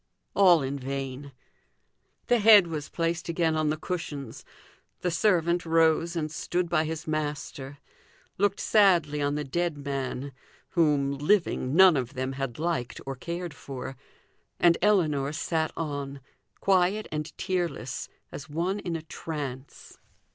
All 0.35 0.63
in 0.63 0.79
vain. 0.79 1.31
The 2.25 2.39
head 2.39 2.65
was 2.65 2.89
placed 2.89 3.29
again 3.29 3.55
on 3.55 3.69
the 3.69 3.77
cushions, 3.77 4.43
the 5.01 5.11
servant 5.11 5.63
rose 5.63 6.15
and 6.15 6.31
stood 6.31 6.69
by 6.69 6.85
his 6.85 7.05
master, 7.07 7.77
looked 8.39 8.59
sadly 8.59 9.21
on 9.21 9.35
the 9.35 9.43
dead 9.43 9.77
man, 9.77 10.31
whom, 10.69 11.15
living, 11.19 11.75
none 11.75 11.95
of 11.95 12.15
them 12.15 12.31
had 12.31 12.57
liked 12.57 12.99
or 13.05 13.15
cared 13.15 13.53
for, 13.53 13.95
and 14.59 14.75
Ellinor 14.81 15.31
sat 15.33 15.71
on, 15.77 16.19
quiet 16.59 17.07
and 17.11 17.31
tearless, 17.37 18.09
as 18.31 18.49
one 18.49 18.79
in 18.79 18.95
a 18.95 19.03
trance. 19.03 19.99